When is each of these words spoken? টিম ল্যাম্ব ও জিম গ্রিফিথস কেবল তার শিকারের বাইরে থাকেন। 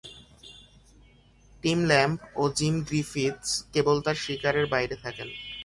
টিম 1.63 1.79
ল্যাম্ব 1.85 2.17
ও 2.35 2.43
জিম 2.57 2.75
গ্রিফিথস 2.87 3.49
কেবল 3.73 3.95
তার 4.05 4.17
শিকারের 4.23 4.65
বাইরে 4.73 4.95
থাকেন। 5.03 5.27